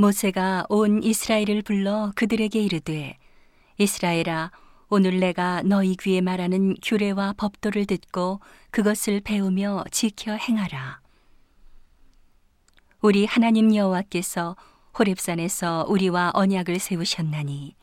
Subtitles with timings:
[0.00, 3.18] 모세가 온 이스라엘을 불러 그들에게 이르되
[3.78, 4.52] 이스라엘아
[4.90, 8.38] 오늘 내가 너희 귀에 말하는 규례와 법도를 듣고
[8.70, 11.00] 그것을 배우며 지켜 행하라.
[13.00, 14.54] 우리 하나님 여호와께서
[14.96, 17.74] 호렙산에서 우리와 언약을 세우셨나니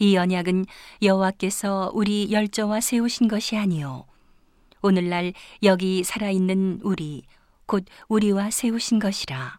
[0.00, 0.66] 이 언약은
[1.00, 4.04] 여호와께서 우리 열조와 세우신 것이 아니요
[4.82, 5.32] 오늘날
[5.62, 7.22] 여기 살아 있는 우리
[7.64, 9.58] 곧 우리와 세우신 것이라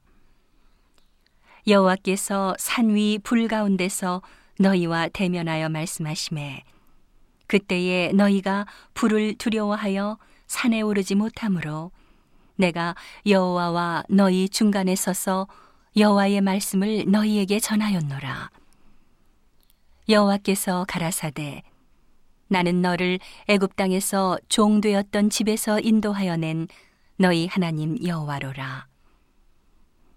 [1.70, 4.24] 여호와께서 산 위 불 가운데서
[4.60, 6.64] 너희와 대면하여 말씀하심에
[7.46, 11.92] 그때에 너희가 불을 두려워하여 산에 오르지 못하므로
[12.56, 12.96] 내가
[13.28, 15.48] 여호와와 너희 중간에 서서
[15.96, 18.50] 여호와의 말씀을 너희에게 전하였노라.
[20.10, 21.62] 여호와께서 가라사대
[22.48, 26.68] 나는 너를 애굽 땅에서 종 되었던 집에서 인도하여 낸
[27.18, 28.88] 너희 하나님 여호와로라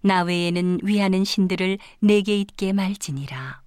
[0.02, 3.62] 나 외에는 위하는 신들을 내게 있게 말지니라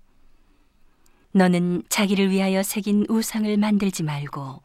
[1.31, 4.61] 너는 자기를 위하여 새긴 우상을 만들지 말고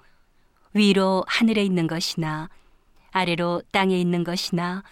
[0.75, 2.49] 위로 하늘에 있는 것이나
[3.13, 4.85] 아래로 땅에 있는 것이나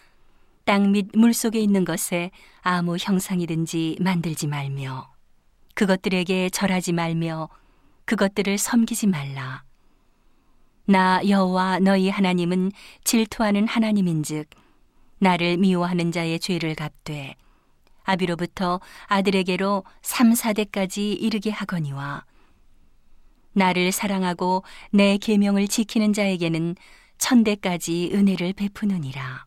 [0.65, 5.11] 땅 및 물 속에 있는 것에 아무 형상이든지 만들지 말며
[5.73, 7.49] 그것들에게 절하지 말며
[8.05, 9.63] 그것들을 섬기지 말라.
[10.85, 12.73] 나 여호와 너희 하나님은
[13.05, 14.49] 질투하는 하나님인즉
[15.19, 17.35] 나를 미워하는 자의 죄를 갚되
[18.05, 22.25] 아비로부터 아들에게로 3, 4대까지 이르게 하거니와
[23.53, 26.77] 나를 사랑하고 내 계명을 지키는 자에게는
[27.19, 29.45] 천대까지 은혜를 베푸느니라.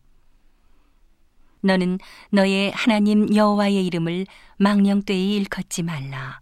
[1.62, 1.98] 너는
[2.30, 4.26] 너의 하나님 여호와의 이름을
[4.58, 6.40] 망령되이 일컫지 말라.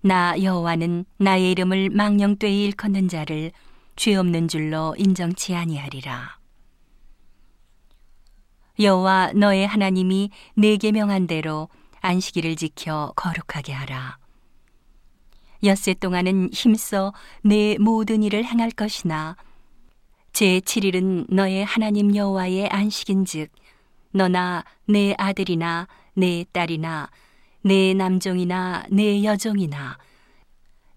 [0.00, 3.52] 나 여호와는 나의 이름을 망령되이 일컫는 자를
[3.96, 6.37] 죄 없는 줄로 인정치 아니하리라.
[8.80, 11.68] 여호와 너의 하나님이 내게 명한 대로
[12.00, 14.18] 안식일을 지켜 거룩하게 하라.
[15.64, 17.12] 엿새 동안은 힘써
[17.42, 19.36] 내 모든 일을 행할 것이나
[20.32, 23.50] 제 7일은 너의 하나님 여호와의 안식인즉
[24.12, 27.10] 너나 내 아들이나 내 딸이나
[27.62, 29.98] 내 남종이나 내 여종이나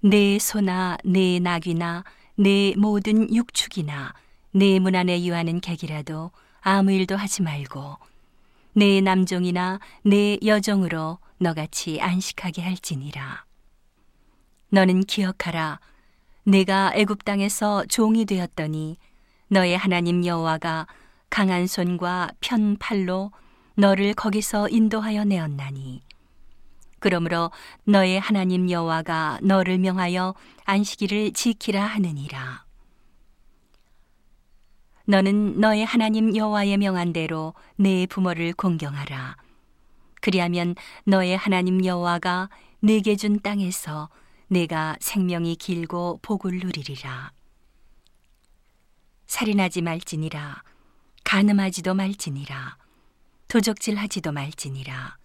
[0.02, 2.03] 내 소나 내 낙이나
[2.36, 4.13] 내 모든 육축이나
[4.53, 6.31] 내 문 안에 유하는 객이라도
[6.62, 7.98] 아무 일도 하지 말고
[8.74, 13.46] 내 남종이나 내 여종으로 너같이 안식하게 할지니라.
[14.70, 15.80] 너는 기억하라.
[16.44, 18.98] 내가 애굽 땅에서 종이 되었더니
[19.48, 20.88] 너의 하나님 여호와가
[21.30, 23.32] 강한 손과 편 팔로
[23.76, 26.02] 너를 거기서 인도하여 내었나니.
[27.00, 27.52] 그러므로
[27.84, 30.36] 너의 하나님 여호와가 너를 명하여
[30.66, 32.66] 안식일을 지키라 하느니라.
[35.12, 39.36] 너는 너의 하나님 여호와의 명한 대로 내 부모를 공경하라.
[40.22, 40.74] 그리하면
[41.04, 42.50] 너의 하나님 여호와가
[42.80, 44.08] 내게 준 땅에서
[44.48, 47.34] 내가 생명이 길고 복을 누리리라.
[49.28, 50.64] 살인하지 말지니라.
[51.26, 52.78] 가늠하지도 말지니라.
[53.50, 55.18] 도적질하지도 말지니라.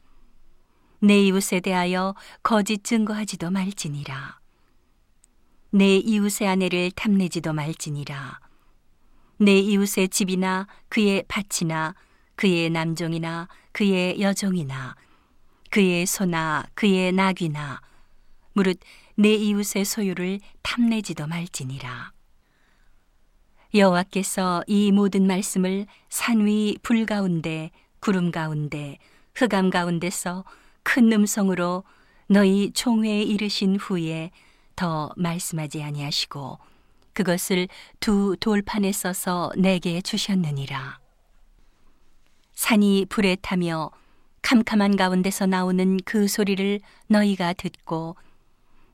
[0.98, 4.40] 내 이웃에 대하여 거짓 증거하지도 말지니라.
[5.70, 8.45] 내 이웃의 아내를 탐내지도 말지니라.
[9.38, 11.94] 내 이웃의 집이나 그의 밭이나
[12.36, 14.96] 그의 남종이나 그의 여종이나
[15.70, 17.80] 그의 소나 그의 낙이나
[18.52, 18.78] 무릇
[19.14, 22.12] 내 이웃의 소유를 탐내지도 말지니라.
[23.74, 27.70] 여호와께서 이 모든 말씀을 산위 불 가운데
[28.00, 28.98] 구름 가운데
[29.34, 30.44] 흑암 가운데서
[30.82, 31.84] 큰 음성으로
[32.28, 34.30] 너희 총회에 이르신 후에
[34.76, 36.58] 더 말씀하지 아니하시고
[37.16, 37.66] 그것을
[37.98, 40.98] 두 돌판에 써서 내게 주셨느니라.
[42.52, 43.90] 산이 불에 타며
[44.42, 48.16] 캄캄한 가운데서 나오는 그 소리를 너희가 듣고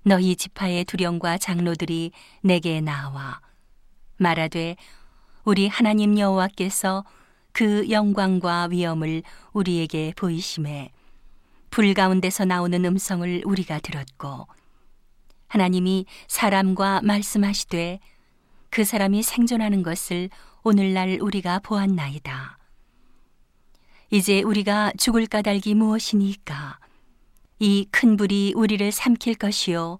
[0.04, 2.12] 너희 지파의 두령과 장로들이
[2.42, 3.40] 내게 나와
[4.18, 4.76] 말하되
[5.44, 7.04] 우리 하나님 여호와께서
[7.50, 10.92] 그 영광과 위엄을 우리에게 보이심에
[11.70, 14.46] 불 가운데서 나오는 음성을 우리가 들었고
[15.48, 17.98] 하나님이 사람과 말씀하시되
[18.72, 20.30] 그 사람이 생존하는 것을
[20.62, 22.56] 오늘날 우리가 보았나이다.
[24.10, 26.78] 이제 우리가 죽을 까닭이 무엇이니까?
[27.58, 29.98] 이 큰 불이 우리를 삼킬 것이요.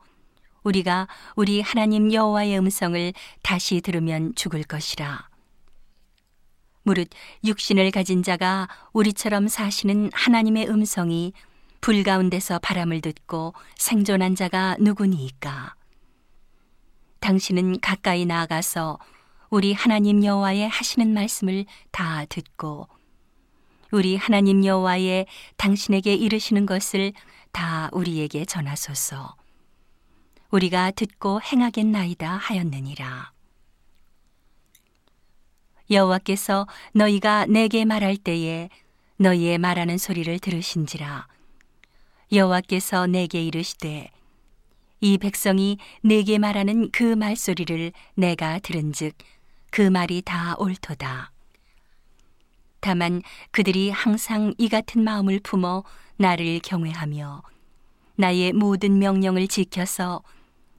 [0.63, 5.29] 우리가 우리 하나님 여호와의 음성을 다시 들으면 죽을 것이라.
[6.85, 7.11] 무릇
[7.45, 11.35] 육신을 가진 자가 우리처럼 사시는 하나님의 음성이
[11.83, 15.75] 불 가운데서 바람을 듣고 생존한 자가 누구니이까?
[17.23, 18.99] 당신은 가까이 나아가서
[19.49, 22.89] 우리 하나님 여호와의 하시는 말씀을 다 듣고
[23.93, 25.27] 우리 하나님 여호와의
[25.57, 27.13] 당신에게 이르시는 것을
[27.53, 29.37] 다 우리에게 전하소서.
[30.51, 33.31] 우리가 듣고 행하겠나이다 하였느니라.
[35.91, 38.69] 여호와께서 너희가 내게 말할 때에
[39.19, 41.29] 너희의 말하는 소리를 들으신지라.
[42.33, 44.11] 여호와께서 내게 이르시되
[45.03, 49.17] 이 백성이 내게 말하는 그 말소리를 내가 들은즉
[49.73, 51.33] 그 말이 다 옳도다.
[52.79, 53.21] 다만
[53.51, 55.83] 그들이 항상 이 같은 마음을 품어
[56.19, 57.43] 나를 경외하며
[58.15, 60.23] 나의 모든 명령을 지켜서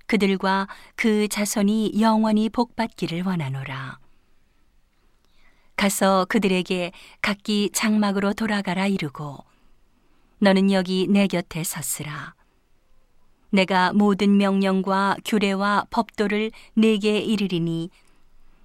[0.05, 3.99] 그들과 그 자손이 영원히 복받기를 원하노라.
[5.75, 9.43] 가서 그들에게 각기 장막으로 돌아가라 이르고
[10.39, 12.35] 너는 여기 내 곁에 섰으라.
[13.53, 17.91] 내가 모든 명령과 규례와 법도를 내게 이르리니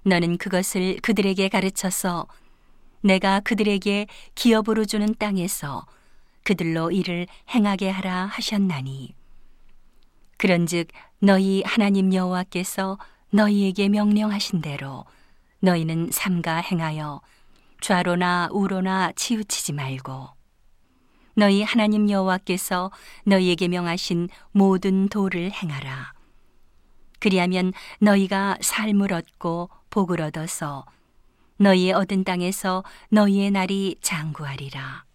[0.01, 2.25] 너는 그것을 그들에게 가르쳐서
[3.01, 5.85] 내가 그들에게 기업으로 주는 땅에서
[6.43, 9.13] 그들로 일을 행하게 하라 하셨나니.
[10.37, 10.87] 그런즉
[11.19, 12.97] 너희 하나님 여호와께서
[13.29, 15.05] 너희에게 명령하신 대로
[15.59, 17.21] 너희는 삼가 행하여
[17.79, 20.38] 좌로나 우로나 치우치지 말고
[21.39, 22.91] 너희 하나님 여호와께서
[23.23, 26.11] 너희에게 명하신 모든 도를 행하라
[27.19, 30.85] 그리하면 너희가 삶을 얻고 복을 얻어서
[31.55, 35.08] 너희의 얻은 땅에서 너희의 날이 장구하리라.